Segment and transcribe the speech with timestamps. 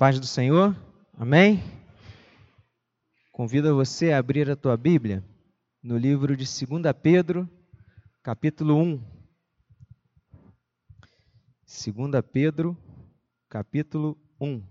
[0.00, 0.74] paz do Senhor,
[1.12, 1.62] amém?
[3.30, 5.22] Convido você a abrir a tua Bíblia
[5.82, 7.46] no livro de 2 Pedro,
[8.22, 8.96] capítulo 1.
[11.66, 12.74] 2 Pedro,
[13.46, 14.62] capítulo 1.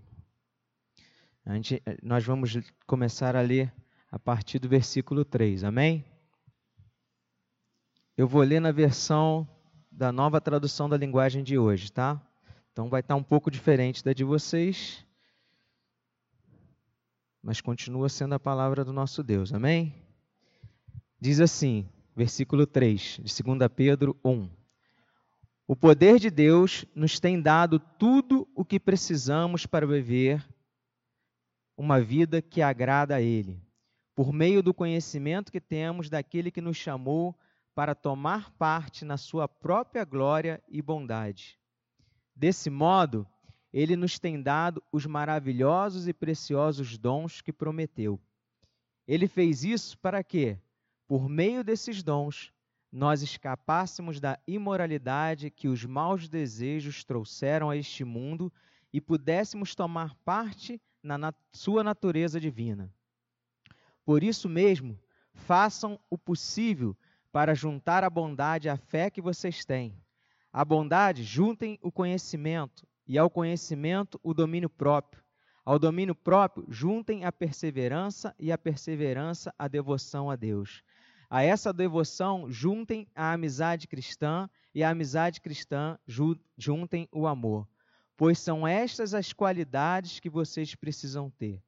[1.44, 3.72] A gente, nós vamos começar a ler
[4.10, 6.04] a partir do versículo 3, amém?
[8.16, 9.48] Eu vou ler na versão
[9.92, 12.20] da nova tradução da linguagem de hoje, tá?
[12.72, 15.06] Então vai estar um pouco diferente da de vocês,
[17.42, 19.52] mas continua sendo a palavra do nosso Deus.
[19.52, 19.94] Amém?
[21.20, 24.48] Diz assim, versículo 3 de 2 Pedro 1.
[25.66, 30.44] O poder de Deus nos tem dado tudo o que precisamos para viver
[31.76, 33.62] uma vida que agrada a Ele,
[34.14, 37.38] por meio do conhecimento que temos daquele que nos chamou
[37.74, 41.58] para tomar parte na Sua própria glória e bondade.
[42.34, 43.26] Desse modo,
[43.72, 48.20] ele nos tem dado os maravilhosos e preciosos dons que prometeu.
[49.06, 50.58] Ele fez isso para que,
[51.06, 52.52] por meio desses dons,
[52.92, 58.52] nós escapássemos da imoralidade que os maus desejos trouxeram a este mundo
[58.92, 62.92] e pudéssemos tomar parte na sua natureza divina.
[64.04, 64.98] Por isso mesmo,
[65.32, 66.96] façam o possível
[67.30, 69.94] para juntar a bondade à fé que vocês têm.
[70.52, 75.20] A bondade, juntem o conhecimento, e ao conhecimento o domínio próprio.
[75.64, 80.84] Ao domínio próprio, juntem a perseverança e a perseverança a devoção a Deus.
[81.28, 85.98] A essa devoção, juntem a amizade cristã e a amizade cristã,
[86.56, 87.66] juntem o amor.
[88.16, 91.60] Pois são estas as qualidades que vocês precisam ter.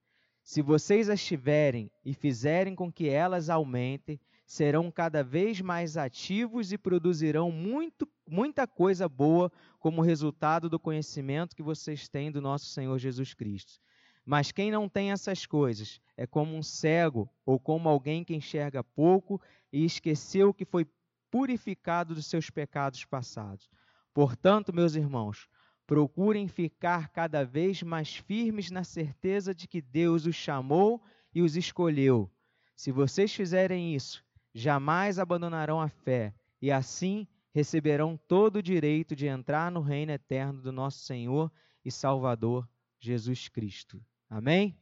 [0.44, 6.72] Se vocês as tiverem e fizerem com que elas aumentem, serão cada vez mais ativos
[6.72, 12.66] e produzirão muito, muita coisa boa como resultado do conhecimento que vocês têm do nosso
[12.66, 13.80] Senhor Jesus Cristo.
[14.24, 18.84] Mas quem não tem essas coisas é como um cego ou como alguém que enxerga
[18.84, 19.40] pouco
[19.72, 20.86] e esqueceu que foi
[21.30, 23.68] purificado dos seus pecados passados.
[24.14, 25.48] Portanto, meus irmãos,
[25.86, 31.02] procurem ficar cada vez mais firmes na certeza de que Deus os chamou
[31.34, 32.30] e os escolheu.
[32.76, 34.24] Se vocês fizerem isso,
[34.54, 40.60] jamais abandonarão a fé e assim receberão todo o direito de entrar no reino eterno
[40.60, 41.52] do nosso Senhor
[41.84, 42.68] e Salvador
[42.98, 44.04] Jesus Cristo.
[44.28, 44.76] Amém?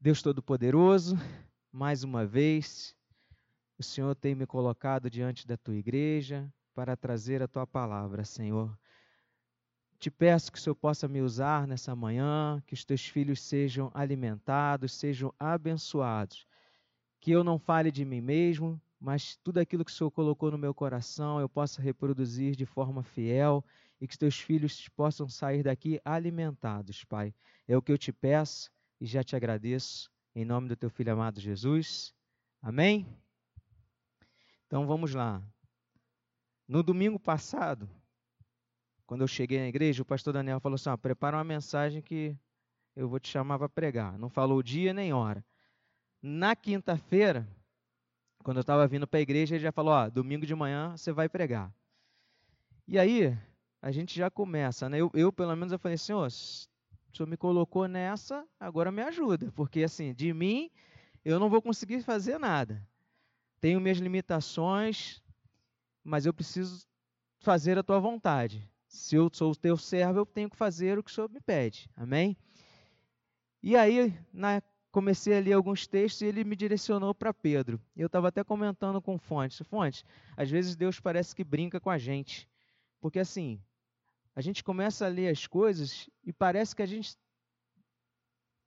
[0.00, 1.16] Deus Todo-Poderoso,
[1.70, 2.96] mais uma vez,
[3.78, 8.76] o Senhor tem me colocado diante da tua igreja para trazer a tua palavra, Senhor.
[9.98, 13.90] Te peço que o Senhor possa me usar nessa manhã, que os teus filhos sejam
[13.92, 16.48] alimentados, sejam abençoados
[17.20, 20.58] que eu não fale de mim mesmo, mas tudo aquilo que o Senhor colocou no
[20.58, 23.64] meu coração eu possa reproduzir de forma fiel
[23.98, 27.34] e que teus filhos possam sair daqui alimentados, Pai.
[27.66, 31.12] É o que eu te peço e já te agradeço, em nome do teu filho
[31.12, 32.14] amado Jesus.
[32.60, 33.06] Amém?
[34.66, 35.42] Então vamos lá.
[36.68, 37.88] No domingo passado,
[39.06, 42.36] quando eu cheguei na igreja, o pastor Daniel falou assim: ah, prepara uma mensagem que
[42.94, 44.18] eu vou te chamar para pregar.
[44.18, 45.44] Não falou dia nem hora.
[46.22, 47.48] Na quinta-feira,
[48.42, 51.12] quando eu estava vindo para a igreja, ele já falou: ó, domingo de manhã você
[51.12, 51.72] vai pregar.
[52.86, 53.36] E aí,
[53.80, 54.98] a gente já começa, né?
[54.98, 59.52] Eu, eu pelo menos, eu falei: Senhor, o senhor me colocou nessa, agora me ajuda,
[59.52, 60.70] porque assim, de mim
[61.24, 62.86] eu não vou conseguir fazer nada.
[63.60, 65.22] Tenho minhas limitações,
[66.02, 66.86] mas eu preciso
[67.40, 68.68] fazer a tua vontade.
[68.88, 71.40] Se eu sou o teu servo, eu tenho que fazer o que o Senhor me
[71.40, 71.90] pede.
[71.94, 72.36] Amém?
[73.62, 77.80] E aí, na comecei a ler alguns textos e ele me direcionou para Pedro.
[77.96, 79.66] Eu estava até comentando com Fontes.
[79.66, 80.04] Fontes,
[80.36, 82.48] às vezes Deus parece que brinca com a gente.
[83.00, 83.60] Porque assim,
[84.34, 87.16] a gente começa a ler as coisas e parece que a gente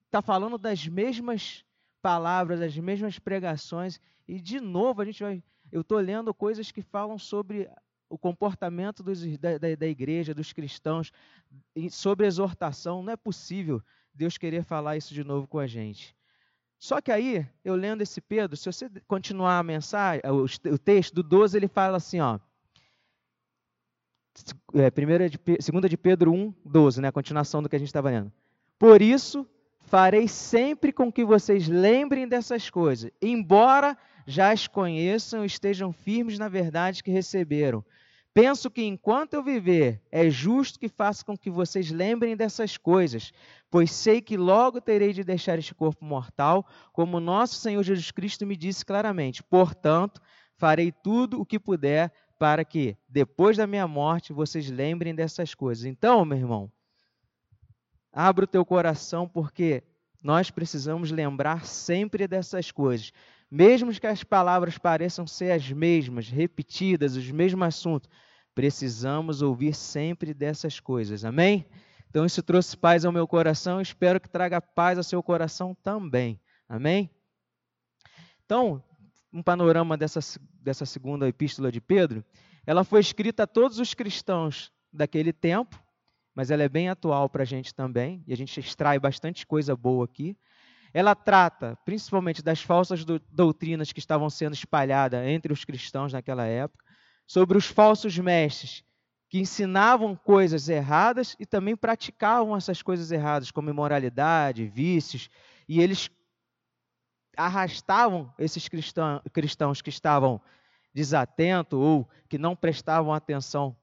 [0.05, 1.65] está falando das mesmas
[2.01, 5.43] palavras, das mesmas pregações, e de novo a gente vai.
[5.71, 7.69] Eu estou lendo coisas que falam sobre
[8.09, 11.11] o comportamento dos, da, da, da igreja, dos cristãos,
[11.89, 13.01] sobre exortação.
[13.01, 13.81] Não é possível
[14.13, 16.15] Deus querer falar isso de novo com a gente.
[16.77, 21.23] Só que aí, eu lendo esse Pedro, se você continuar a mensagem, o, texto do
[21.23, 22.39] 12, ele fala assim, ó.
[24.73, 27.07] É, primeira de, segunda de Pedro 1, 12, né?
[27.07, 28.31] A continuação do que a gente estava lendo.
[28.77, 29.47] Por isso,
[29.79, 36.37] farei sempre com que vocês lembrem dessas coisas, embora já as conheçam e estejam firmes
[36.37, 37.83] na verdade que receberam.
[38.33, 43.31] Penso que enquanto eu viver, é justo que faça com que vocês lembrem dessas coisas,
[43.69, 48.45] pois sei que logo terei de deixar este corpo mortal, como nosso Senhor Jesus Cristo
[48.45, 49.43] me disse claramente.
[49.43, 50.19] Portanto,
[50.57, 55.85] farei tudo o que puder para que, depois da minha morte, vocês lembrem dessas coisas.
[55.85, 56.71] Então, meu irmão,
[58.11, 59.83] abra o teu coração, porque
[60.23, 63.13] nós precisamos lembrar sempre dessas coisas.
[63.55, 68.09] Mesmo que as palavras pareçam ser as mesmas, repetidas, os mesmos assuntos,
[68.55, 71.23] precisamos ouvir sempre dessas coisas.
[71.23, 71.63] Amém?
[72.09, 76.41] Então, isso trouxe paz ao meu coração, espero que traga paz ao seu coração também.
[76.67, 77.11] Amém?
[78.43, 78.83] Então,
[79.31, 80.19] um panorama dessa,
[80.59, 82.25] dessa segunda epístola de Pedro,
[82.65, 85.79] ela foi escrita a todos os cristãos daquele tempo,
[86.33, 89.75] mas ela é bem atual para a gente também, e a gente extrai bastante coisa
[89.75, 90.35] boa aqui.
[90.93, 96.45] Ela trata principalmente das falsas do, doutrinas que estavam sendo espalhadas entre os cristãos naquela
[96.45, 96.85] época,
[97.25, 98.83] sobre os falsos mestres
[99.27, 105.27] que ensinavam coisas erradas e também praticavam essas coisas erradas, como imoralidade, vícios,
[105.67, 106.11] e eles
[107.35, 110.39] arrastavam esses cristãos, cristãos que estavam
[110.93, 113.75] desatentos ou que não prestavam atenção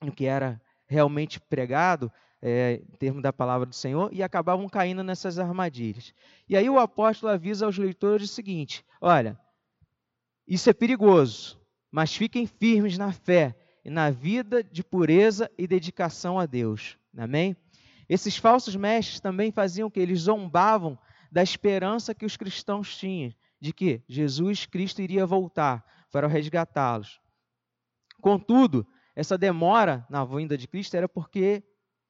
[0.00, 5.02] no que era realmente pregado, é, em termos da palavra do Senhor, e acabavam caindo
[5.02, 6.12] nessas armadilhas.
[6.48, 9.38] E aí o apóstolo avisa aos leitores o seguinte: olha,
[10.46, 16.38] isso é perigoso, mas fiquem firmes na fé e na vida de pureza e dedicação
[16.38, 16.98] a Deus.
[17.16, 17.56] Amém?
[18.08, 20.98] Esses falsos mestres também faziam que eles zombavam
[21.30, 27.20] da esperança que os cristãos tinham de que Jesus Cristo iria voltar para resgatá-los.
[28.20, 31.62] Contudo, essa demora na vinda de Cristo era porque,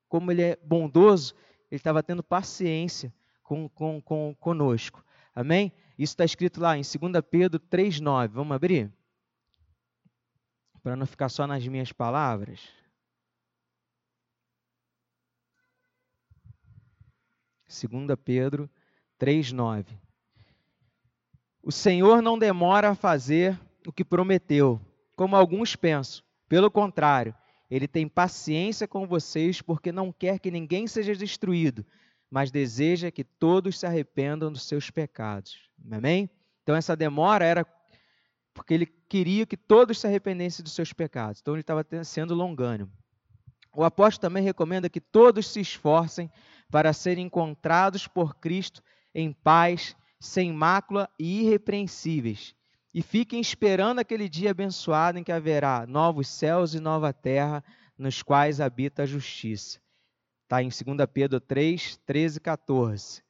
[0.08, 1.34] como ele é bondoso,
[1.70, 3.12] ele estava tendo paciência
[3.42, 5.04] com, com, com conosco.
[5.34, 5.72] Amém?
[5.98, 8.28] Isso está escrito lá em 2 Pedro 3,9.
[8.28, 8.92] Vamos abrir?
[10.82, 12.60] Para não ficar só nas minhas palavras.
[17.68, 18.68] Segunda Pedro
[19.20, 19.86] 3:9.
[21.62, 24.80] O Senhor não demora a fazer o que prometeu,
[25.14, 26.24] como alguns pensam.
[26.48, 27.34] Pelo contrário,
[27.70, 31.84] ele tem paciência com vocês porque não quer que ninguém seja destruído,
[32.30, 35.70] mas deseja que todos se arrependam dos seus pecados.
[35.90, 36.30] Amém?
[36.62, 37.66] Então essa demora era
[38.54, 41.40] porque ele queria que todos se arrependessem dos seus pecados.
[41.40, 42.90] Então ele estava sendo longânimo.
[43.74, 46.30] O apóstolo também recomenda que todos se esforcem
[46.70, 48.82] para serem encontrados por Cristo
[49.14, 52.54] em paz, sem mácula e irrepreensíveis.
[52.98, 57.62] E fiquem esperando aquele dia abençoado em que haverá novos céus e nova terra,
[57.96, 59.78] nos quais habita a justiça.
[60.42, 63.22] Está em 2 Pedro 3, 13 e 14.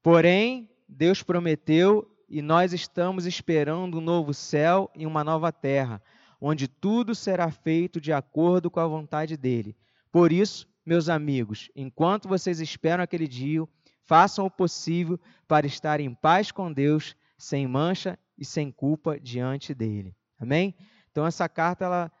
[0.00, 6.00] Porém, Deus prometeu e nós estamos esperando um novo céu e uma nova terra,
[6.40, 9.76] onde tudo será feito de acordo com a vontade dele.
[10.12, 13.66] Por isso, meus amigos, enquanto vocês esperam aquele dia,
[14.04, 15.18] façam o possível
[15.48, 20.16] para estar em paz com Deus, sem mancha e sem culpa diante dele.
[20.38, 20.74] Amém?
[21.10, 22.12] Então essa carta ela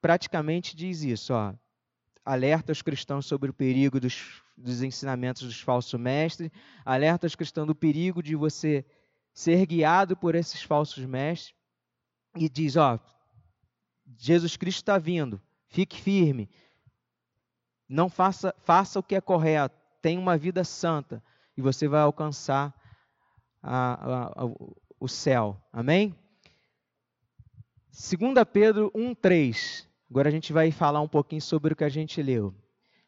[0.00, 1.54] praticamente diz isso, ó.
[2.24, 6.50] Alerta os cristãos sobre o perigo dos, dos ensinamentos dos falsos mestres,
[6.84, 8.84] alerta os cristãos do perigo de você
[9.32, 11.54] ser guiado por esses falsos mestres
[12.36, 12.98] e diz, ó,
[14.16, 16.48] Jesus Cristo está vindo, fique firme,
[17.88, 21.22] não faça, faça o que é correto, tem uma vida santa
[21.56, 22.74] e você vai alcançar
[23.62, 24.46] a, a, a,
[25.00, 25.56] o céu.
[25.72, 26.14] Amém?
[27.90, 29.86] 2 Pedro 1,3.
[30.08, 32.54] Agora a gente vai falar um pouquinho sobre o que a gente leu.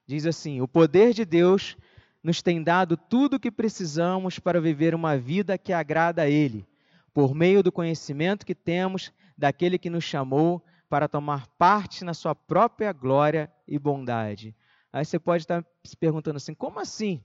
[0.07, 1.77] Diz assim: O poder de Deus
[2.23, 6.67] nos tem dado tudo o que precisamos para viver uma vida que agrada a Ele,
[7.13, 12.35] por meio do conhecimento que temos daquele que nos chamou para tomar parte na Sua
[12.35, 14.55] própria glória e bondade.
[14.93, 17.23] Aí você pode estar se perguntando assim: como assim?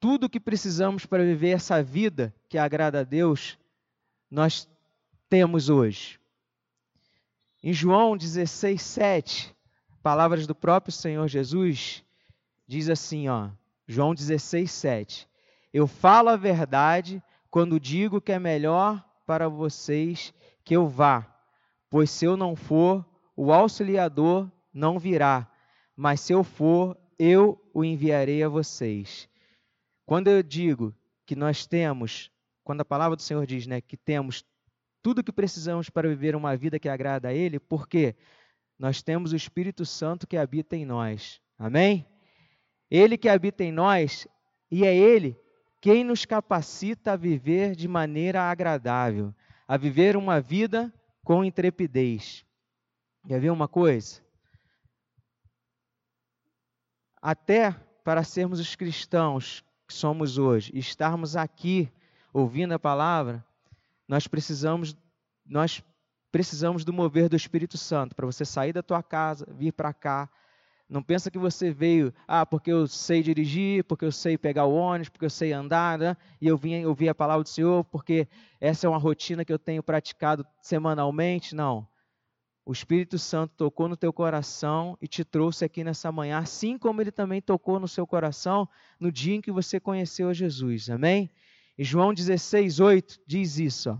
[0.00, 3.58] Tudo o que precisamos para viver essa vida que agrada a Deus,
[4.30, 4.68] nós
[5.28, 6.20] temos hoje.
[7.62, 9.56] Em João 16, 7,
[10.02, 12.04] palavras do próprio Senhor Jesus,
[12.66, 13.50] diz assim, ó,
[13.86, 15.28] João 16, 7.
[15.72, 20.32] Eu falo a verdade quando digo que é melhor para vocês
[20.64, 21.26] que eu vá,
[21.90, 25.50] pois se eu não for, o auxiliador não virá
[26.00, 29.28] mas se eu for, eu o enviarei a vocês.
[30.08, 30.96] Quando eu digo
[31.26, 32.32] que nós temos,
[32.64, 34.42] quando a palavra do Senhor diz, né, que temos
[35.02, 38.16] tudo o que precisamos para viver uma vida que agrada a Ele, porque
[38.78, 41.42] nós temos o Espírito Santo que habita em nós.
[41.58, 42.06] Amém?
[42.90, 44.26] Ele que habita em nós,
[44.70, 45.38] e é Ele
[45.78, 49.34] quem nos capacita a viver de maneira agradável,
[49.66, 50.90] a viver uma vida
[51.22, 52.46] com intrepidez.
[53.26, 54.26] Quer ver uma coisa?
[57.20, 57.72] até
[58.04, 61.90] para sermos os cristãos que somos hoje estarmos aqui
[62.32, 63.42] ouvindo a palavra,
[64.06, 64.94] nós precisamos
[65.46, 65.82] nós
[66.30, 70.28] precisamos do mover do Espírito Santo para você sair da tua casa, vir para cá,
[70.90, 74.74] Não pensa que você veio, ah, porque eu sei dirigir, porque eu sei pegar o
[74.74, 76.16] ônibus, porque eu sei andar, né?
[76.40, 78.26] e eu vim ouvir a palavra do Senhor, porque
[78.58, 81.54] essa é uma rotina que eu tenho praticado semanalmente.
[81.54, 81.86] Não.
[82.68, 87.00] O Espírito Santo tocou no teu coração e te trouxe aqui nessa manhã, assim como
[87.00, 88.68] ele também tocou no seu coração
[89.00, 90.90] no dia em que você conheceu Jesus.
[90.90, 91.30] Amém?
[91.78, 93.88] E João 16, 8 diz isso.
[93.88, 93.96] Ó.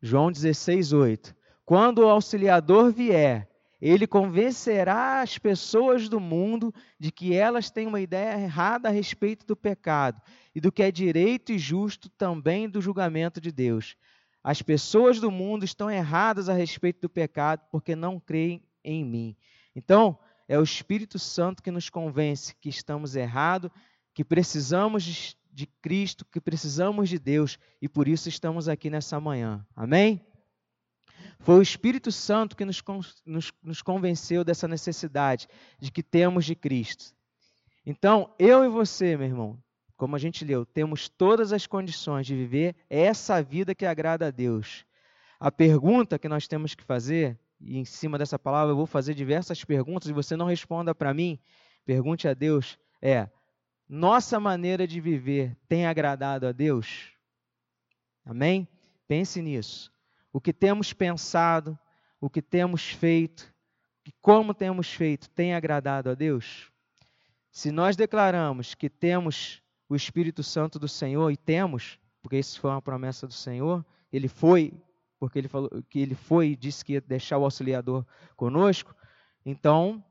[0.00, 1.34] João 16, 8.
[1.64, 8.00] Quando o auxiliador vier, ele convencerá as pessoas do mundo de que elas têm uma
[8.00, 10.22] ideia errada a respeito do pecado
[10.54, 13.96] e do que é direito e justo também do julgamento de Deus.
[14.42, 19.36] As pessoas do mundo estão erradas a respeito do pecado porque não creem em mim.
[19.74, 20.18] Então,
[20.48, 23.70] é o Espírito Santo que nos convence que estamos errados,
[24.12, 29.64] que precisamos de, Cristo, que precisamos de Deus e por isso estamos aqui nessa manhã.
[29.76, 30.20] Amém?
[31.38, 32.82] Foi o Espírito Santo que nos,
[33.24, 37.14] nos, nos convenceu dessa necessidade de que temos de Cristo.
[37.84, 39.62] Então, eu e você, meu irmão,
[40.02, 44.30] como a gente leu, temos todas as condições de viver essa vida que agrada a
[44.32, 44.84] Deus.
[45.38, 49.14] A pergunta que nós temos que fazer, e em cima dessa palavra eu vou fazer
[49.14, 51.38] diversas perguntas e você não responda para mim,
[51.84, 53.30] pergunte a Deus, é:
[53.88, 57.12] nossa maneira de viver tem agradado a Deus?
[58.24, 58.66] Amém?
[59.06, 59.92] Pense nisso
[60.32, 61.78] o que temos pensado,
[62.20, 63.54] o que temos feito,
[64.04, 66.72] e como temos feito, tem agradado a Deus?
[67.52, 72.70] Se nós declaramos que temos o Espírito Santo do Senhor e temos, porque isso foi
[72.70, 74.72] uma promessa do Senhor, ele foi,
[75.18, 78.96] porque ele falou que ele foi e disse que ia deixar o auxiliador conosco,
[79.44, 80.02] então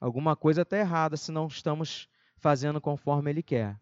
[0.00, 2.08] alguma coisa está errada se não estamos
[2.38, 3.78] fazendo conforme ele quer.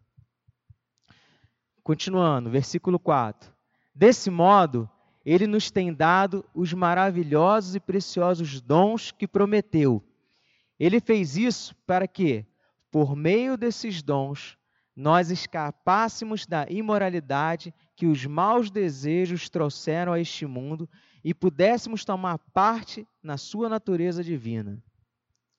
[1.85, 3.53] Continuando, versículo 4.
[3.95, 4.91] Desse modo,
[5.25, 10.03] ele nos tem dado os maravilhosos e preciosos dons que prometeu.
[10.76, 12.45] Ele fez isso para que,
[12.91, 14.59] por meio desses dons,
[14.97, 20.88] nós escapássemos da imoralidade que os maus desejos trouxeram a este mundo
[21.23, 24.83] e pudéssemos tomar parte na sua natureza divina.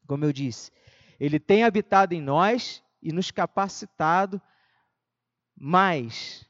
[0.08, 0.72] Como eu disse,
[1.20, 4.42] ele tem habitado em nós e nos capacitado,
[5.56, 6.44] mas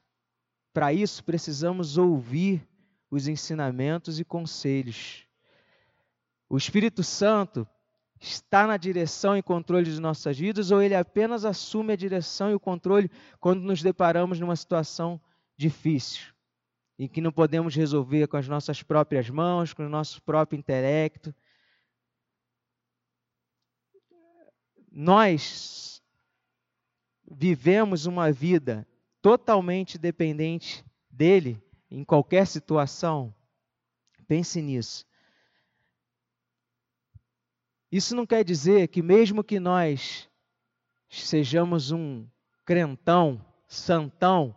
[0.73, 2.65] para isso precisamos ouvir
[3.11, 5.25] os ensinamentos e conselhos.
[6.47, 7.67] O Espírito Santo
[8.19, 12.55] está na direção e controle de nossas vidas ou ele apenas assume a direção e
[12.55, 13.09] o controle
[13.39, 15.21] quando nos deparamos numa situação
[15.55, 16.33] difícil,
[16.97, 21.33] em que não podemos resolver com as nossas próprias mãos, com o nosso próprio intelecto?
[24.91, 26.01] Nós
[27.29, 28.87] vivemos uma vida
[29.21, 33.33] totalmente dependente dele em qualquer situação,
[34.27, 35.06] pense nisso.
[37.91, 40.29] Isso não quer dizer que, mesmo que nós
[41.09, 42.27] sejamos um
[42.65, 44.55] crentão, santão,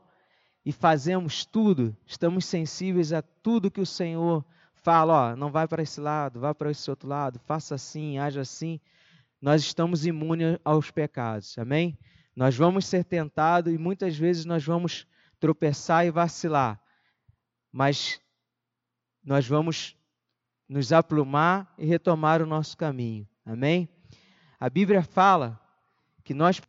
[0.64, 4.44] e fazemos tudo, estamos sensíveis a tudo que o Senhor
[4.74, 8.40] fala, ó, não vai para esse lado, vá para esse outro lado, faça assim, haja
[8.40, 8.80] assim,
[9.40, 11.98] nós estamos imunes aos pecados, amém?
[12.36, 15.06] Nós vamos ser tentados e muitas vezes nós vamos
[15.38, 16.80] tropeçar e vacilar,
[17.72, 18.20] mas
[19.24, 19.96] nós vamos
[20.70, 23.28] nos aplumar e retomar o nosso caminho.
[23.44, 23.88] Amém?
[24.58, 25.60] A Bíblia fala
[26.22, 26.62] que nós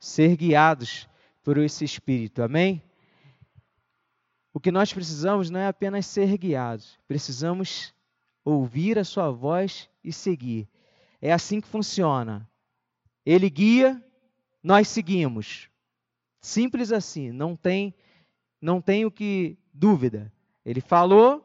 [0.00, 1.08] ser guiados
[1.44, 2.42] por esse Espírito.
[2.42, 2.82] Amém?
[4.52, 7.94] O que nós precisamos não é apenas ser guiados, precisamos
[8.44, 10.68] ouvir a Sua voz e seguir.
[11.22, 12.50] É assim que funciona.
[13.24, 14.04] Ele guia,
[14.64, 15.68] nós seguimos.
[16.40, 17.94] Simples assim, não tem
[18.60, 20.32] não tem o que dúvida.
[20.64, 21.44] Ele falou,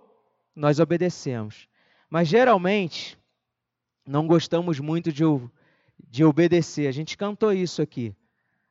[0.56, 1.68] nós obedecemos.
[2.10, 3.20] Mas geralmente
[4.08, 5.24] não gostamos muito de,
[6.08, 6.88] de obedecer.
[6.88, 8.16] A gente cantou isso aqui,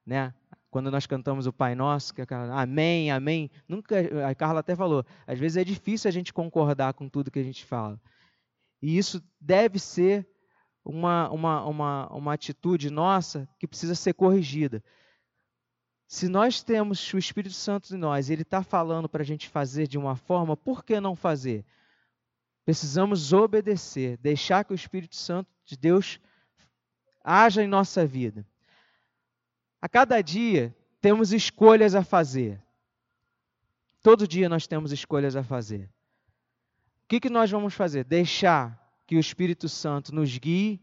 [0.05, 0.33] né?
[0.71, 3.51] Quando nós cantamos o Pai Nosso, que é aquela, amém, amém.
[3.69, 7.39] Nunca, a Carla até falou, às vezes é difícil a gente concordar com tudo que
[7.39, 8.01] a gente fala.
[8.81, 10.27] E isso deve ser
[10.89, 14.83] uma, uma, uma, uma atitude nossa que precisa ser corrigida.
[16.07, 19.87] Se nós temos o Espírito Santo em nós ele está falando para a gente fazer
[19.87, 21.63] de uma forma, por que não fazer?
[22.65, 26.19] Precisamos obedecer, deixar que o Espírito Santo de Deus
[27.23, 28.47] haja em nossa vida.
[29.83, 32.63] A cada dia temos escolhas a fazer.
[34.03, 35.91] Todo dia nós temos escolhas a fazer.
[37.05, 38.05] O que, que nós vamos fazer?
[38.05, 40.83] Deixar que o Espírito Santo nos guie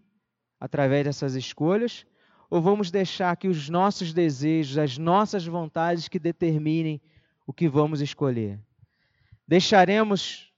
[0.59, 2.07] através dessas escolhas?
[2.49, 6.99] Ou vamos deixar que os nossos desejos, as nossas vontades que determinem
[7.45, 8.59] o que vamos escolher?
[9.47, 10.51] Deixaremos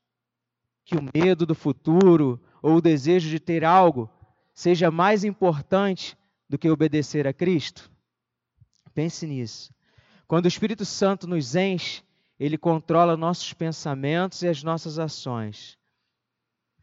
[0.85, 4.09] que o medo do futuro ou o desejo de ter algo
[4.53, 7.91] seja mais importante do que obedecer a Cristo?
[8.93, 9.73] Pense nisso.
[10.25, 12.01] Quando o Espírito Santo nos enche,
[12.39, 15.77] ele controla nossos pensamentos e as nossas ações.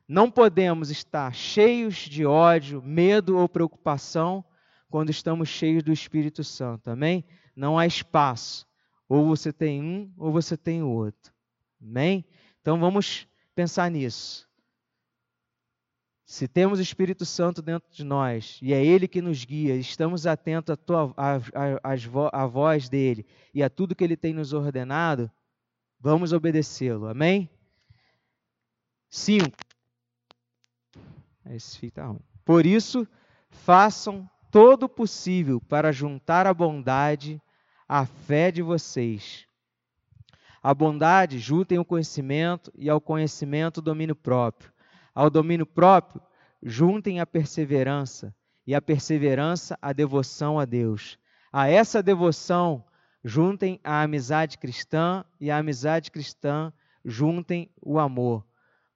[0.07, 4.45] Não podemos estar cheios de ódio, medo ou preocupação
[4.91, 6.91] quando estamos cheios do Espírito Santo.
[6.91, 7.25] Amém?
[7.57, 8.67] Não há espaço.
[9.09, 11.33] Ou você tem um ou você tem o outro.
[11.81, 12.25] Amém?
[12.61, 14.49] Então vamos pensar nisso.
[16.27, 20.27] Se temos o Espírito Santo dentro de nós e é Ele que nos guia, estamos
[20.27, 20.75] atentos
[22.33, 25.31] à voz dele e a tudo que Ele tem nos ordenado,
[26.01, 27.07] vamos obedecê-lo.
[27.07, 27.49] Amém?
[29.11, 29.47] 5.
[31.51, 32.17] Esse fica tá.
[32.45, 33.07] Por isso,
[33.51, 37.41] façam todo o possível para juntar a bondade
[37.89, 39.47] à fé de vocês.
[40.63, 44.73] A bondade juntem o conhecimento e ao conhecimento o domínio próprio.
[45.15, 46.23] Ao domínio próprio
[46.63, 48.35] juntem a perseverança
[48.67, 51.19] e a perseverança a devoção a Deus.
[51.53, 52.85] A essa devoção
[53.23, 56.73] juntem a amizade cristã e a amizade cristã
[57.05, 58.45] juntem o amor,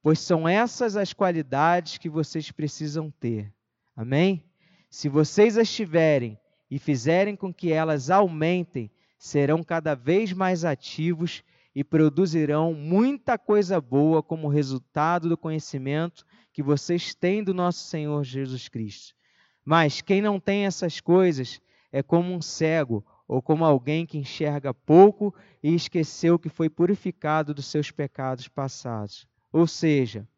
[0.09, 3.53] pois são essas as qualidades que vocês precisam ter.
[3.95, 4.43] Amém?
[4.89, 11.45] Se vocês as tiverem e fizerem com que elas aumentem, serão cada vez mais ativos
[11.75, 16.25] e produzirão muita coisa boa como resultado do conhecimento
[16.55, 19.15] que vocês têm do nosso Senhor Jesus Cristo.
[19.63, 21.61] Mas quem não tem essas coisas
[21.93, 27.53] é como um cego ou como alguém que enxerga pouco e esqueceu que foi purificado
[27.53, 29.29] dos seus pecados passados.
[29.53, 30.29] Ou seja,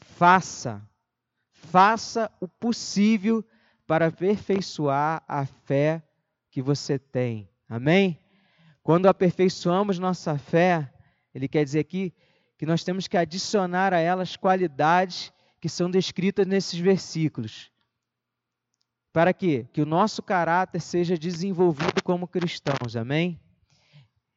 [0.00, 0.86] faça,
[1.52, 3.44] faça o possível
[3.86, 6.02] para aperfeiçoar a fé
[6.50, 7.48] que você tem.
[7.68, 8.18] Amém?
[8.82, 10.92] Quando aperfeiçoamos nossa fé,
[11.34, 12.14] ele quer dizer aqui
[12.58, 17.70] que nós temos que adicionar a elas qualidades que são descritas nesses versículos.
[19.12, 19.66] Para quê?
[19.72, 23.40] Que o nosso caráter seja desenvolvido como cristãos, amém?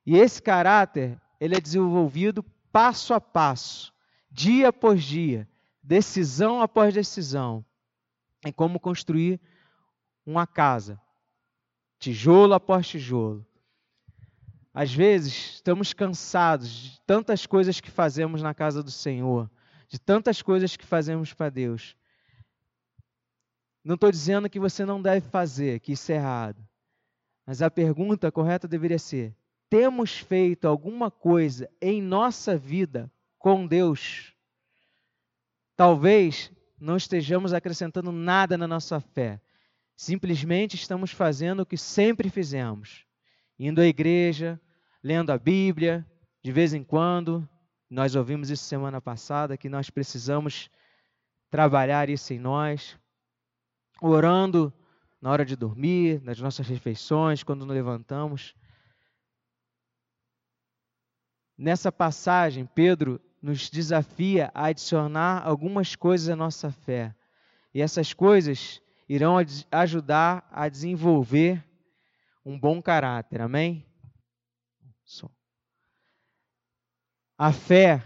[0.06, 2.44] E esse caráter, ele é desenvolvido
[2.78, 3.92] passo a passo,
[4.30, 5.50] dia após dia,
[5.82, 7.66] decisão após decisão,
[8.46, 9.42] em como construir
[10.24, 11.02] uma casa,
[11.98, 13.44] tijolo após tijolo.
[14.72, 19.50] Às vezes, estamos cansados de tantas coisas que fazemos na casa do Senhor,
[19.88, 21.98] de tantas coisas que fazemos para Deus.
[23.84, 26.64] Não estou dizendo que você não deve fazer, que isso é errado.
[27.44, 29.36] Mas a pergunta correta deveria ser:
[29.70, 34.34] temos feito alguma coisa em nossa vida com Deus?
[35.76, 39.42] Talvez não estejamos acrescentando nada na nossa fé.
[39.96, 43.06] Simplesmente estamos fazendo o que sempre fizemos:
[43.58, 44.60] indo à igreja,
[45.04, 46.06] lendo a Bíblia,
[46.44, 47.48] de vez em quando.
[47.90, 50.70] Nós ouvimos isso semana passada, que nós precisamos
[51.50, 52.98] trabalhar isso em nós.
[54.02, 54.74] Orando
[55.22, 58.54] na hora de dormir, nas nossas refeições, quando nos levantamos.
[61.58, 67.16] Nessa passagem, Pedro nos desafia a adicionar algumas coisas à nossa fé.
[67.74, 69.36] E essas coisas irão
[69.72, 71.64] ajudar a desenvolver
[72.46, 73.42] um bom caráter.
[73.42, 73.86] Amém?
[77.38, 78.04] A fé,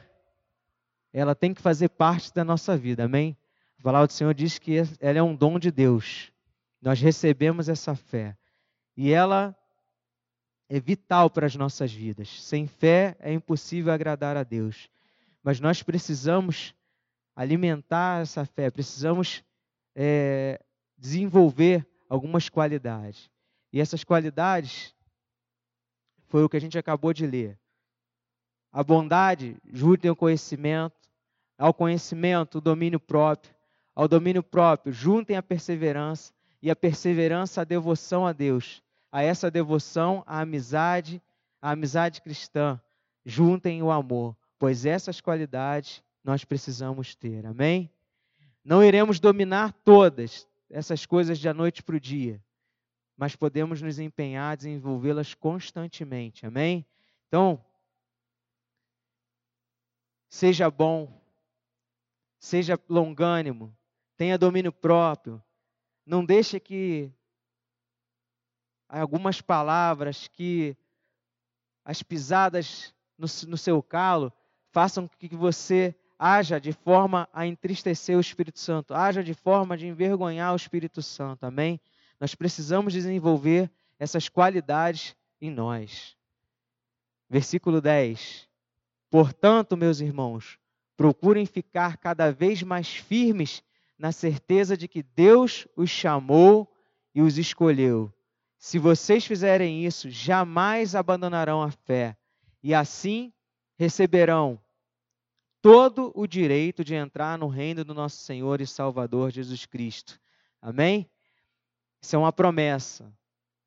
[1.13, 3.37] ela tem que fazer parte da nossa vida, amém?
[3.79, 6.31] A palavra do Senhor diz que ela é um dom de Deus.
[6.81, 8.37] Nós recebemos essa fé.
[8.95, 9.55] E ela
[10.73, 12.41] é vital para as nossas vidas.
[12.41, 14.89] Sem fé é impossível agradar a Deus.
[15.43, 16.73] Mas nós precisamos
[17.35, 19.43] alimentar essa fé, precisamos
[19.93, 20.63] é,
[20.97, 23.29] desenvolver algumas qualidades.
[23.73, 24.95] E essas qualidades
[26.29, 27.59] foi o que a gente acabou de ler.
[28.71, 30.95] A bondade juntem o conhecimento,
[31.57, 33.53] ao conhecimento o domínio próprio,
[33.93, 36.31] ao domínio próprio juntem a perseverança,
[36.61, 38.81] e a perseverança a devoção a Deus.
[39.11, 41.21] A essa devoção a amizade,
[41.61, 42.79] a amizade cristã,
[43.25, 47.45] juntem o amor, pois essas qualidades nós precisamos ter.
[47.45, 47.89] Amém?
[48.63, 52.41] Não iremos dominar todas essas coisas de a noite para o dia,
[53.17, 56.45] mas podemos nos empenhar a desenvolvê-las constantemente.
[56.45, 56.85] Amém?
[57.27, 57.63] Então,
[60.29, 61.21] seja bom,
[62.39, 63.75] seja longânimo,
[64.15, 65.41] tenha domínio próprio.
[66.05, 67.11] Não deixe que
[68.99, 70.75] algumas palavras que
[71.85, 74.31] as pisadas no, no seu calo
[74.71, 79.87] façam que você haja de forma a entristecer o Espírito Santo, haja de forma de
[79.87, 81.45] envergonhar o Espírito Santo.
[81.45, 81.79] Amém?
[82.19, 86.15] Nós precisamos desenvolver essas qualidades em nós.
[87.29, 88.47] Versículo 10.
[89.09, 90.59] Portanto, meus irmãos,
[90.95, 93.63] procurem ficar cada vez mais firmes
[93.97, 96.71] na certeza de que Deus os chamou
[97.13, 98.13] e os escolheu.
[98.61, 102.15] Se vocês fizerem isso, jamais abandonarão a fé
[102.61, 103.33] e assim
[103.75, 104.61] receberão
[105.63, 110.21] todo o direito de entrar no reino do nosso Senhor e Salvador Jesus Cristo.
[110.61, 111.09] Amém?
[111.99, 113.11] Isso é uma promessa.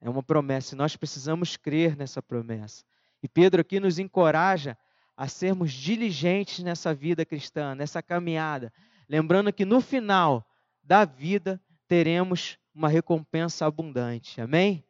[0.01, 2.85] É uma promessa e nós precisamos crer nessa promessa.
[3.21, 4.79] E Pedro aqui nos encoraja
[5.17, 8.73] a sermos diligentes nessa vida cristã, nessa caminhada,
[9.09, 10.49] lembrando que no final
[10.85, 11.61] da vida
[11.95, 14.41] teremos uma recompensa abundante.
[14.41, 14.85] Amém?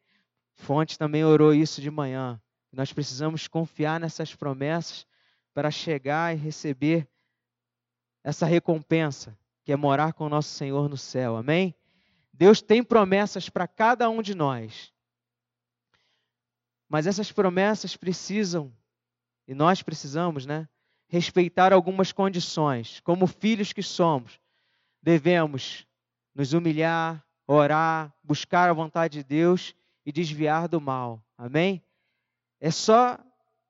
[0.55, 2.41] Fonte também orou isso de manhã.
[2.73, 5.07] Nós precisamos confiar nessas promessas
[5.53, 7.07] para chegar e receber
[8.23, 11.37] essa recompensa, que é morar com o nosso Senhor no céu.
[11.37, 11.75] Amém?
[12.33, 14.91] Deus tem promessas para cada um de nós.
[16.89, 18.75] Mas essas promessas precisam,
[19.47, 20.67] e nós precisamos, né?
[21.07, 23.01] Respeitar algumas condições.
[23.01, 24.41] Como filhos que somos,
[25.03, 25.87] devemos
[26.35, 31.23] nos humilhar, orar, buscar a vontade de Deus e desviar do mal.
[31.37, 31.83] Amém?
[32.61, 33.19] É só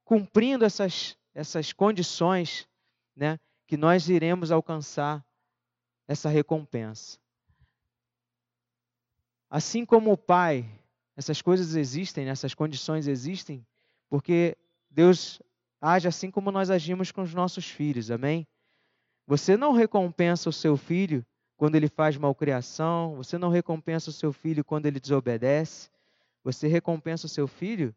[0.05, 2.69] cumprindo essas, essas condições
[3.15, 5.25] né, que nós iremos alcançar
[6.07, 7.19] essa recompensa.
[9.49, 10.69] Assim como o Pai,
[11.17, 13.65] essas coisas existem, essas condições existem,
[14.09, 14.57] porque
[14.91, 15.41] Deus
[15.81, 18.47] age assim como nós agimos com os nossos filhos, amém?
[19.27, 21.25] Você não recompensa o seu filho
[21.57, 25.91] quando ele faz malcriação, você não recompensa o seu filho quando ele desobedece,
[26.43, 27.95] você recompensa o seu filho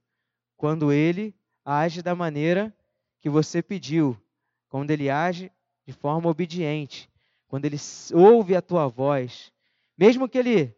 [0.56, 2.74] quando ele age da maneira
[3.20, 4.18] que você pediu,
[4.70, 5.52] quando ele age
[5.86, 7.10] de forma obediente,
[7.48, 7.78] quando ele
[8.14, 9.52] ouve a tua voz,
[9.98, 10.76] mesmo que ele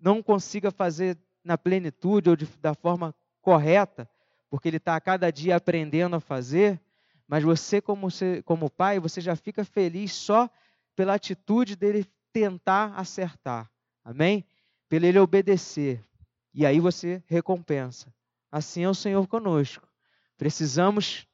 [0.00, 4.08] não consiga fazer na plenitude ou de, da forma correta,
[4.50, 6.80] porque ele está a cada dia aprendendo a fazer,
[7.26, 8.08] mas você como,
[8.44, 10.48] como pai, você já fica feliz só
[10.94, 13.70] pela atitude dele tentar acertar.
[14.04, 14.44] Amém?
[14.88, 16.04] Pelo ele obedecer.
[16.52, 18.12] E aí você recompensa.
[18.50, 19.88] Assim é o Senhor conosco.
[20.36, 21.26] Precisamos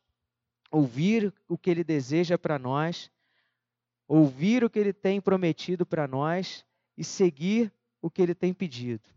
[0.71, 3.11] ouvir o que Ele deseja para nós,
[4.07, 6.65] ouvir o que Ele tem prometido para nós
[6.97, 9.09] e seguir o que Ele tem pedido.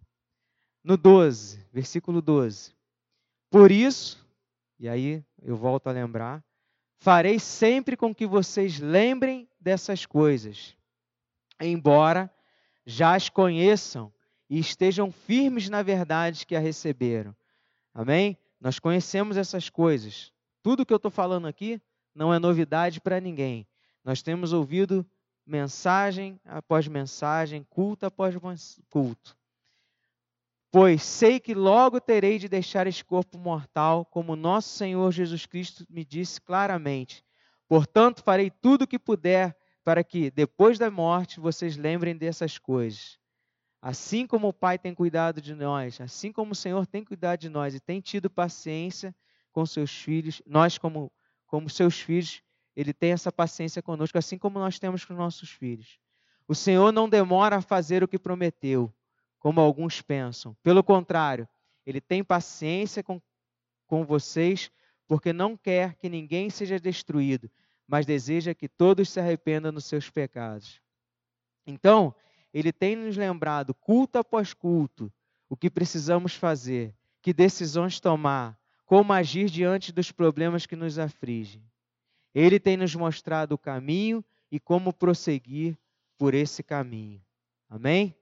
[0.83, 2.73] No 12, versículo 12.
[3.49, 4.27] Por isso,
[4.79, 6.43] e aí eu volto a lembrar,
[7.03, 10.73] farei sempre com que vocês lembrem dessas coisas,
[11.59, 12.33] embora
[12.85, 14.09] já as conheçam
[14.49, 17.35] e estejam firmes na verdade que a receberam.
[17.93, 18.37] Amém?
[18.57, 20.31] Nós conhecemos essas coisas.
[20.61, 21.81] Tudo que eu estou falando aqui
[22.15, 23.67] não é novidade para ninguém.
[24.01, 25.05] Nós temos ouvido
[25.45, 28.33] mensagem após mensagem, culto após
[28.89, 29.35] culto.
[30.73, 35.85] Pois sei que logo terei de deixar esse corpo mortal, como nosso Senhor Jesus Cristo
[35.87, 37.23] me disse claramente.
[37.67, 43.19] Portanto, farei tudo o que puder para que, depois da morte, vocês lembrem dessas coisas.
[43.79, 47.49] Assim como o Pai tem cuidado de nós, assim como o Senhor tem cuidado de
[47.49, 49.15] nós e tem tido paciência
[49.51, 51.11] com seus filhos, nós, como,
[51.45, 52.41] como seus filhos,
[52.75, 55.99] Ele tem essa paciência conosco, assim como nós temos com nossos filhos.
[56.47, 58.91] O Senhor não demora a fazer o que prometeu,
[59.43, 60.55] como alguns pensam.
[60.63, 61.45] Pelo contrário,
[61.85, 63.21] Ele tem paciência com,
[63.85, 64.71] com vocês,
[65.05, 67.51] porque não quer que ninguém seja destruído,
[67.85, 70.81] mas deseja que todos se arrependam dos seus pecados.
[71.67, 72.15] Então,
[72.53, 75.11] ele tem nos lembrado, culto após culto,
[75.49, 81.61] o que precisamos fazer, que decisões tomar, como agir diante dos problemas que nos afligem.
[82.33, 85.77] Ele tem nos mostrado o caminho e como prosseguir
[86.17, 87.21] por esse caminho.
[87.69, 88.15] Amém?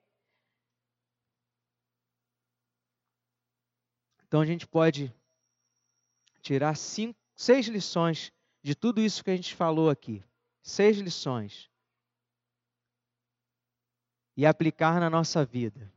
[4.32, 5.14] Então a gente pode
[6.42, 8.32] tirar cinco, seis lições
[8.64, 10.24] de tudo isso que a gente falou aqui.
[10.64, 11.70] Seis lições
[14.38, 15.92] e aplicar na nossa vida.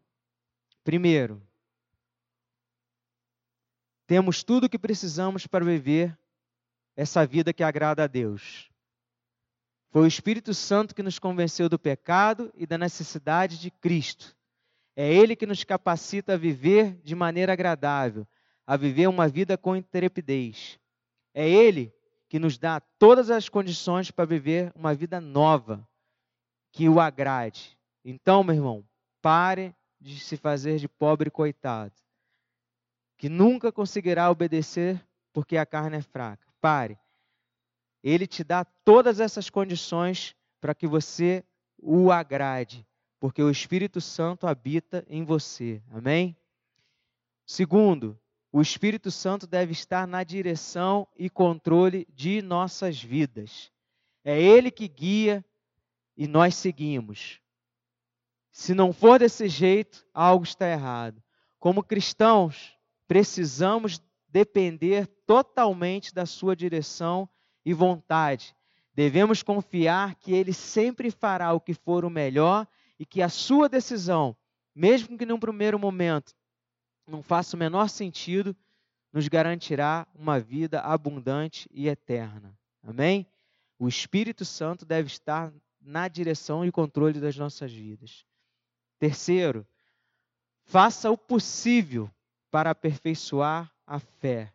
[0.82, 1.40] Primeiro,
[4.04, 6.18] temos tudo o que precisamos para viver
[6.96, 8.68] essa vida que agrada a Deus.
[9.90, 14.36] Foi o Espírito Santo que nos convenceu do pecado e da necessidade de Cristo.
[14.96, 18.26] É Ele que nos capacita a viver de maneira agradável,
[18.66, 20.78] a viver uma vida com intrepidez.
[21.32, 21.92] É Ele
[22.28, 25.86] que nos dá todas as condições para viver uma vida nova,
[26.72, 27.78] que o agrade.
[28.04, 28.84] Então, meu irmão,
[29.22, 31.94] pare de se fazer de pobre coitado,
[33.16, 35.00] que nunca conseguirá obedecer
[35.32, 36.46] porque a carne é fraca.
[36.60, 36.98] Pare.
[38.02, 41.44] Ele te dá todas essas condições para que você
[41.78, 42.86] o agrade,
[43.24, 45.82] porque o Espírito Santo habita em você.
[45.90, 46.36] Amém?
[47.46, 48.20] Segundo,
[48.52, 53.72] o Espírito Santo deve estar na direção e controle de nossas vidas.
[54.22, 55.42] É Ele que guia
[56.14, 57.40] e nós seguimos.
[58.52, 61.22] Se não for desse jeito, algo está errado.
[61.58, 62.76] Como cristãos,
[63.08, 67.26] precisamos depender totalmente da Sua direção
[67.64, 68.54] e vontade.
[68.92, 73.68] Devemos confiar que Ele sempre fará o que for o melhor e que a Sua
[73.68, 74.36] decisão,
[74.74, 76.34] mesmo que num primeiro momento
[77.06, 78.56] não faça o menor sentido,
[79.12, 82.58] nos garantirá uma vida abundante e eterna.
[82.82, 83.26] Amém?
[83.78, 88.24] O Espírito Santo deve estar na direção e controle das nossas vidas.
[88.98, 89.66] Terceiro,
[90.64, 92.10] faça o possível
[92.50, 94.52] para aperfeiçoar a fé.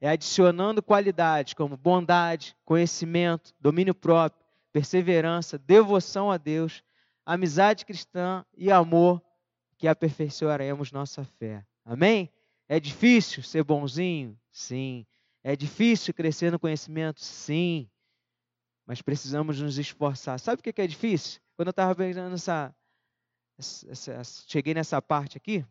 [0.00, 6.82] É adicionando qualidades como bondade, conhecimento, domínio próprio, perseverança, devoção a Deus,
[7.24, 9.22] amizade cristã e amor
[9.76, 11.64] que aperfeiçoaremos nossa fé.
[11.84, 12.30] Amém?
[12.68, 14.38] É difícil ser bonzinho?
[14.50, 15.06] Sim.
[15.42, 17.20] É difícil crescer no conhecimento?
[17.20, 17.88] Sim.
[18.86, 20.38] Mas precisamos nos esforçar.
[20.38, 21.40] Sabe o que é difícil?
[21.56, 22.74] Quando eu estava pensando nessa,
[23.58, 25.64] essa, cheguei nessa parte aqui,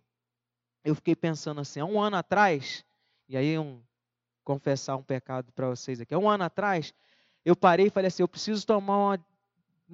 [0.84, 2.86] eu fiquei pensando assim, há um ano atrás,
[3.28, 3.82] e aí um,
[4.44, 6.94] confessar um pecado para vocês aqui, há um ano atrás,
[7.46, 9.26] eu parei e falei assim, eu preciso tomar uma,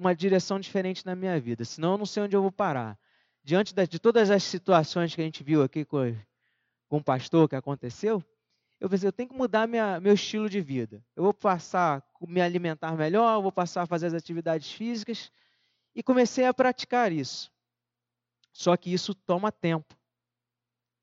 [0.00, 2.98] uma direção diferente na minha vida, senão eu não sei onde eu vou parar
[3.42, 6.14] diante de todas as situações que a gente viu aqui com,
[6.88, 8.22] com o pastor que aconteceu,
[8.78, 11.04] eu pensei, eu tenho que mudar minha, meu estilo de vida.
[11.14, 15.30] Eu vou passar a me alimentar melhor, vou passar a fazer as atividades físicas.
[15.94, 17.52] E comecei a praticar isso.
[18.52, 19.94] Só que isso toma tempo.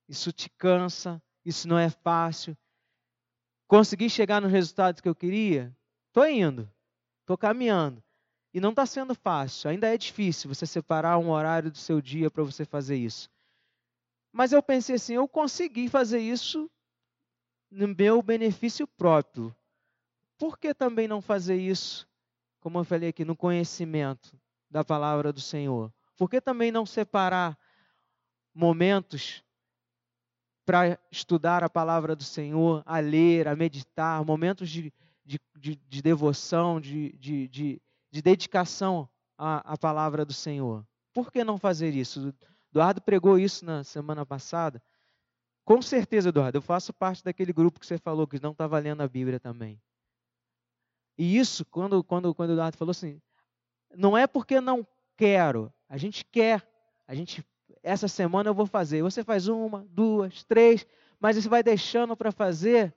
[0.10, 2.58] Isso te cansa, isso não é fácil.
[3.68, 5.76] Consegui chegar nos resultados que eu queria?
[6.08, 6.72] Estou indo,
[7.22, 8.02] estou caminhando.
[8.58, 12.32] E não está sendo fácil, ainda é difícil você separar um horário do seu dia
[12.32, 13.30] para você fazer isso.
[14.32, 16.68] Mas eu pensei assim: eu consegui fazer isso
[17.70, 19.56] no meu benefício próprio.
[20.40, 22.10] Por que também não fazer isso,
[22.60, 24.36] como eu falei aqui, no conhecimento
[24.72, 25.94] da palavra do Senhor?
[26.18, 27.56] Por que também não separar
[28.56, 29.44] momentos
[30.66, 34.92] para estudar a palavra do Senhor, a ler, a meditar, momentos de,
[35.24, 37.82] de, de, de devoção, de, de, de,
[38.18, 40.84] de dedicação à, à palavra do Senhor.
[41.14, 42.34] Por que não fazer isso?
[42.72, 44.82] Eduardo pregou isso na semana passada.
[45.64, 49.02] Com certeza, Eduardo, eu faço parte daquele grupo que você falou que não estava lendo
[49.02, 49.80] a Bíblia também.
[51.16, 53.22] E isso, quando, quando, quando o Eduardo falou assim,
[53.96, 56.68] não é porque não quero, a gente quer,
[57.08, 57.46] a gente,
[57.84, 59.04] essa semana eu vou fazer.
[59.04, 60.88] Você faz uma, duas, três,
[61.20, 62.96] mas você vai deixando para fazer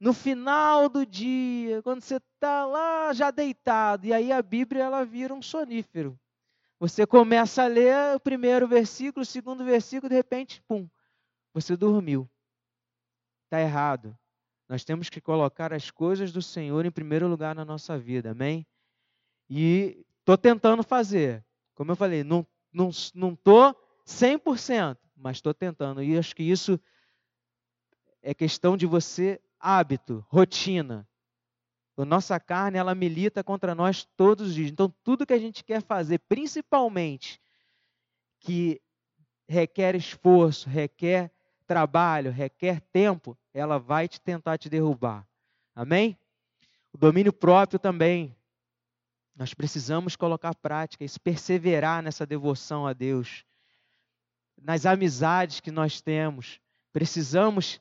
[0.00, 5.04] no final do dia, quando você está lá já deitado, e aí a Bíblia ela
[5.04, 6.18] vira um sonífero.
[6.78, 10.88] Você começa a ler o primeiro versículo, o segundo versículo, de repente, pum,
[11.52, 12.28] você dormiu.
[13.44, 14.16] Está errado.
[14.66, 18.66] Nós temos que colocar as coisas do Senhor em primeiro lugar na nossa vida, amém?
[19.50, 21.44] E estou tentando fazer.
[21.74, 23.74] Como eu falei, não estou não, não
[24.06, 26.02] 100%, mas estou tentando.
[26.02, 26.80] E acho que isso
[28.22, 31.06] é questão de você hábito, rotina.
[31.96, 34.70] A nossa carne, ela milita contra nós todos os dias.
[34.70, 37.38] Então, tudo que a gente quer fazer, principalmente
[38.38, 38.80] que
[39.46, 41.30] requer esforço, requer
[41.66, 45.28] trabalho, requer tempo, ela vai te tentar te derrubar.
[45.74, 46.18] Amém?
[46.92, 48.34] O domínio próprio também.
[49.36, 53.44] Nós precisamos colocar prática, isso, perseverar nessa devoção a Deus.
[54.60, 56.60] Nas amizades que nós temos,
[56.92, 57.80] precisamos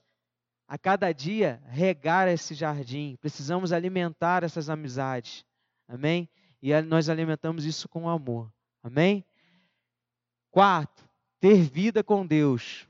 [0.69, 5.43] a cada dia regar esse jardim, precisamos alimentar essas amizades.
[5.87, 6.29] Amém?
[6.61, 8.53] E nós alimentamos isso com amor.
[8.83, 9.25] Amém?
[10.51, 11.03] Quarto,
[11.39, 12.87] ter vida com Deus.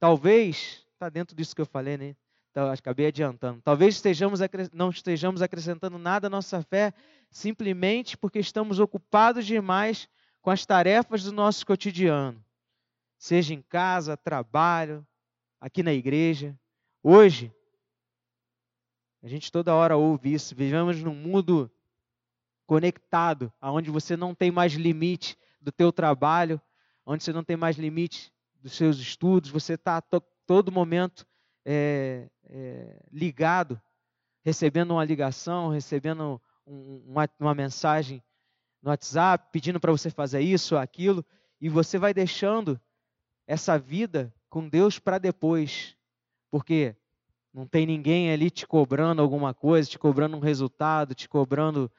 [0.00, 2.16] Talvez, está dentro disso que eu falei, né?
[2.50, 3.62] Então, acabei adiantando.
[3.62, 4.40] Talvez estejamos,
[4.72, 6.92] não estejamos acrescentando nada à nossa fé
[7.30, 10.08] simplesmente porque estamos ocupados demais
[10.42, 12.44] com as tarefas do nosso cotidiano,
[13.16, 15.06] seja em casa, trabalho,
[15.60, 16.58] aqui na igreja.
[17.06, 17.54] Hoje,
[19.22, 20.54] a gente toda hora ouve isso.
[20.54, 21.70] Vivemos num mundo
[22.64, 26.58] conectado, onde você não tem mais limite do teu trabalho,
[27.04, 31.26] onde você não tem mais limite dos seus estudos, você está to todo momento
[31.62, 33.78] é, é, ligado,
[34.42, 38.24] recebendo uma ligação, recebendo um, uma, uma mensagem
[38.82, 41.22] no WhatsApp, pedindo para você fazer isso aquilo,
[41.60, 42.80] e você vai deixando
[43.46, 45.94] essa vida com Deus para depois.
[46.54, 46.94] Porque
[47.52, 51.90] não tem ninguém ali te cobrando alguma coisa, te cobrando um resultado, te cobrando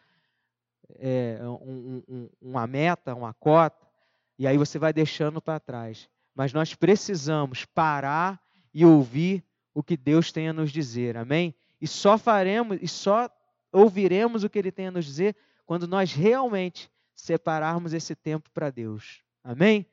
[0.98, 3.86] é, um, um, uma meta, uma cota,
[4.40, 6.10] e aí você vai deixando para trás.
[6.34, 8.42] Mas nós precisamos parar
[8.74, 11.18] e ouvir o que Deus tem a nos dizer.
[11.18, 11.54] Amém?
[11.82, 13.30] E só faremos e só
[13.74, 18.70] ouviremos o que ele tem a nos dizer quando nós realmente separarmos esse tempo para
[18.70, 19.22] Deus.
[19.44, 19.86] Amém?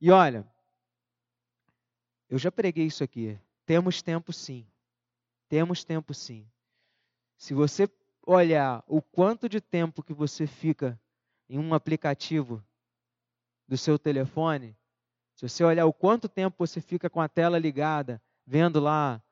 [0.00, 0.44] E olha,
[2.28, 3.38] eu já preguei isso aqui.
[3.64, 4.66] Temos tempo sim.
[5.48, 6.46] Temos tempo sim.
[7.36, 7.88] Se você
[8.26, 11.00] olhar o quanto de tempo que você fica
[11.48, 12.64] em um aplicativo
[13.66, 14.76] do seu telefone,
[15.34, 19.22] se você olhar o quanto tempo você fica com a tela ligada, vendo lá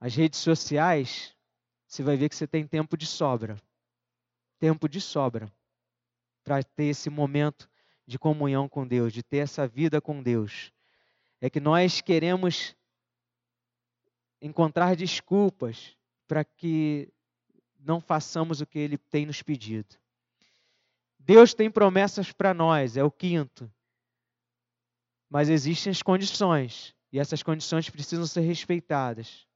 [0.00, 1.34] as redes sociais,
[1.86, 3.60] você vai ver que você tem tempo de sobra.
[4.58, 5.52] Tempo de sobra
[6.44, 7.68] para ter esse momento
[8.06, 10.72] de comunhão com Deus, de ter essa vida com Deus.
[11.40, 12.74] É que nós queremos
[14.40, 15.96] encontrar desculpas
[16.26, 17.12] para que
[17.78, 19.96] não façamos o que Ele tem nos pedido.
[21.18, 23.70] Deus tem promessas para nós, é o quinto.
[25.28, 29.46] Mas existem as condições, e essas condições precisam ser respeitadas.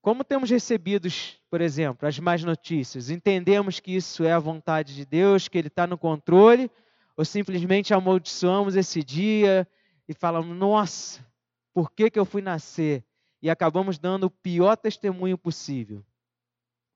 [0.00, 1.08] Como temos recebido,
[1.48, 3.08] por exemplo, as más notícias?
[3.08, 6.70] Entendemos que isso é a vontade de Deus, que Ele está no controle,
[7.16, 9.66] ou simplesmente amaldiçoamos esse dia
[10.08, 11.24] e falamos, nossa,
[11.72, 13.04] por que, que eu fui nascer?
[13.40, 16.04] E acabamos dando o pior testemunho possível,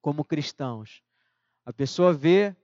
[0.01, 1.03] como cristãos.
[1.65, 2.55] A pessoa vê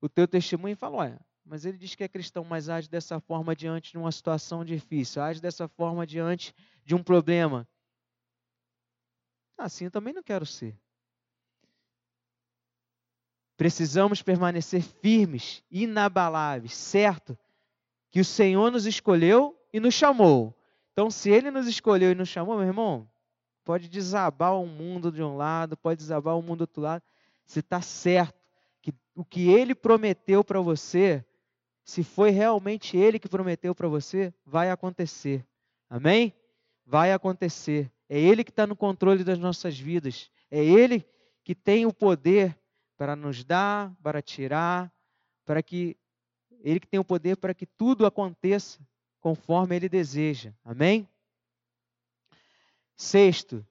[0.00, 3.20] o teu testemunho e fala, olha, mas ele diz que é cristão, mas age dessa
[3.20, 7.68] forma diante de uma situação difícil, age dessa forma diante de um problema.
[9.58, 10.78] Assim eu também não quero ser.
[13.56, 17.38] Precisamos permanecer firmes, inabaláveis, certo
[18.10, 20.56] que o Senhor nos escolheu e nos chamou.
[20.92, 23.08] Então, se Ele nos escolheu e nos chamou, meu irmão,
[23.64, 27.02] pode desabar o mundo de um lado, pode desabar o mundo do outro lado.
[27.46, 28.38] Você está certo
[28.82, 31.24] que o que Ele prometeu para você,
[31.84, 35.46] se foi realmente Ele que prometeu para você, vai acontecer.
[35.88, 36.34] Amém?
[36.84, 37.90] Vai acontecer.
[38.08, 40.30] É Ele que está no controle das nossas vidas.
[40.50, 41.06] É Ele
[41.44, 42.58] que tem o poder
[42.96, 44.92] para nos dar, para tirar,
[45.44, 45.96] para que
[46.62, 48.80] Ele que tem o poder para que tudo aconteça
[49.20, 50.52] conforme Ele deseja.
[50.64, 51.08] Amém?
[52.96, 53.64] Sexto,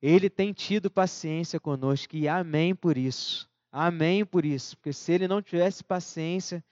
[0.00, 3.48] Ele tem tido paciência conosco e amém por isso.
[3.70, 4.76] Amém por isso.
[4.76, 6.64] Porque se Ele não tivesse paciência,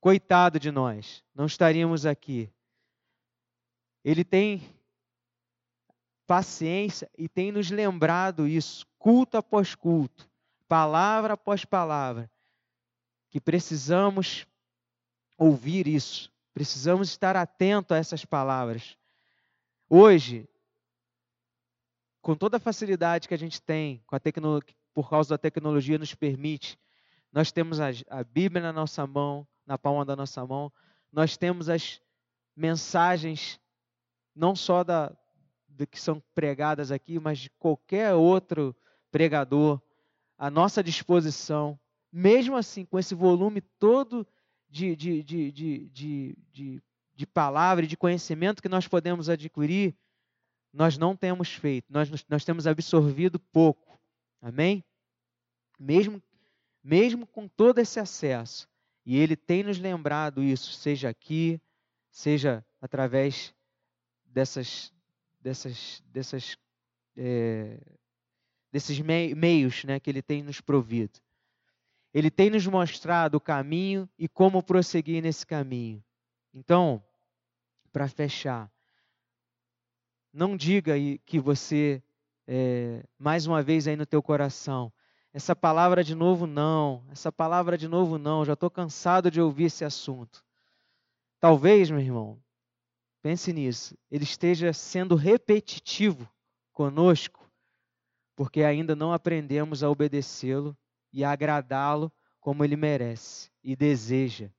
[0.00, 2.50] coitado de nós, não estaríamos aqui.
[4.04, 4.62] Ele tem
[6.26, 10.30] paciência e tem nos lembrado isso, culto após culto,
[10.68, 12.30] palavra após palavra,
[13.30, 14.46] que precisamos
[15.38, 18.98] ouvir isso, precisamos estar atento a essas palavras.
[19.88, 20.48] Hoje,
[22.20, 24.20] com toda a facilidade que a gente tem, com a
[24.92, 26.76] por causa da tecnologia nos permite,
[27.32, 30.72] nós temos a, a Bíblia na nossa mão, na palma da nossa mão,
[31.12, 32.02] nós temos as
[32.56, 33.60] mensagens
[34.34, 35.16] não só da,
[35.88, 38.74] que são pregadas aqui, mas de qualquer outro
[39.12, 39.80] pregador
[40.36, 41.78] à nossa disposição,
[42.10, 44.26] mesmo assim, com esse volume todo
[44.68, 46.82] de, de, de, de, de, de,
[47.14, 49.96] de palavra e de conhecimento que nós podemos adquirir,
[50.72, 53.98] nós não temos feito, nós, nós temos absorvido pouco.
[54.40, 54.84] Amém?
[55.78, 56.22] Mesmo,
[56.82, 58.68] mesmo com todo esse acesso.
[59.04, 61.60] E Ele tem nos lembrado isso, seja aqui,
[62.10, 63.54] seja através
[64.26, 64.92] dessas
[65.40, 66.56] dessas, dessas,
[67.16, 67.80] é,
[68.70, 71.18] desses meios né, que Ele tem nos provido.
[72.12, 76.02] Ele tem nos mostrado o caminho e como prosseguir nesse caminho.
[76.52, 77.02] Então,
[77.92, 78.70] para fechar,
[80.32, 80.94] não diga
[81.24, 82.02] que você,
[82.46, 84.92] é, mais uma vez aí no teu coração,
[85.32, 89.64] essa palavra de novo não, essa palavra de novo não, já estou cansado de ouvir
[89.64, 90.42] esse assunto.
[91.38, 92.40] Talvez, meu irmão,
[93.22, 93.96] Pense nisso.
[94.10, 96.28] Ele esteja sendo repetitivo
[96.72, 97.50] conosco,
[98.36, 100.76] porque ainda não aprendemos a obedecê-lo
[101.12, 104.50] e agradá-lo como ele merece e deseja.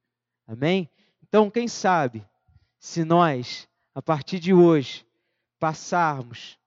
[0.47, 0.89] Amém?
[1.23, 2.27] Então, quem sabe,
[2.79, 5.05] se nós, a partir de hoje,
[5.59, 6.59] passarmos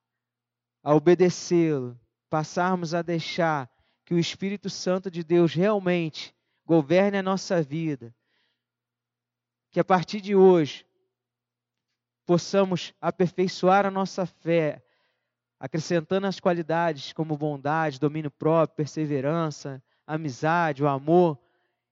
[0.83, 3.69] a obedecê-lo, passarmos a deixar
[4.05, 8.13] que o Espírito Santo de Deus realmente governe a nossa vida,
[9.71, 10.85] que a partir de hoje
[12.25, 14.83] possamos aperfeiçoar a nossa fé,
[15.63, 21.39] acrescentando as qualidades como bondade, domínio próprio, perseverança, amizade, o amor,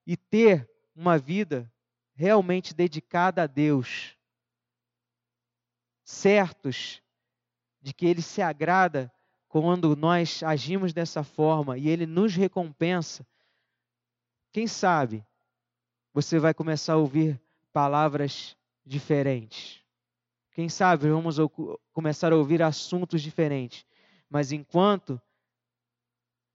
[0.05, 1.71] e ter uma vida
[2.13, 4.17] realmente dedicada a Deus,
[6.03, 7.01] certos
[7.81, 9.09] de que Ele se agrada
[9.47, 13.25] quando nós agimos dessa forma e Ele nos recompensa.
[14.51, 15.25] Quem sabe
[16.13, 17.41] você vai começar a ouvir
[17.71, 19.80] palavras diferentes
[20.61, 21.37] quem sabe vamos
[21.91, 23.83] começar a ouvir assuntos diferentes.
[24.29, 25.19] Mas enquanto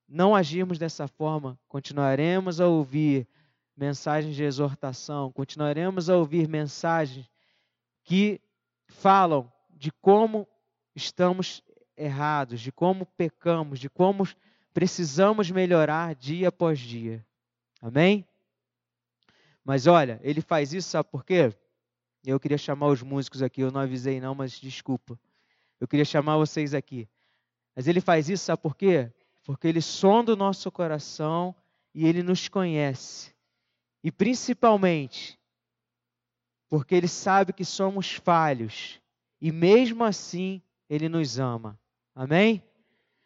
[0.08, 3.26] não agirmos dessa forma, continuaremos a ouvir
[3.76, 7.28] mensagens de exortação, continuaremos a ouvir mensagens
[8.04, 8.40] que
[8.86, 10.46] falam de como
[10.94, 11.60] estamos
[11.96, 14.22] errados, de como pecamos, de como
[14.72, 17.26] precisamos melhorar dia após dia.
[17.82, 18.24] Amém?
[19.64, 21.52] Mas olha, ele faz isso, sabe por quê?
[22.32, 25.18] Eu queria chamar os músicos aqui, eu não avisei não, mas desculpa.
[25.80, 27.08] Eu queria chamar vocês aqui.
[27.74, 29.12] Mas ele faz isso, sabe por quê?
[29.44, 31.54] Porque ele sonda o nosso coração
[31.94, 33.32] e ele nos conhece.
[34.02, 35.38] E principalmente,
[36.68, 39.00] porque ele sabe que somos falhos
[39.40, 41.78] e mesmo assim ele nos ama.
[42.14, 42.62] Amém?